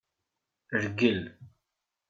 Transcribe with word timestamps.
Rgel. 0.83 1.19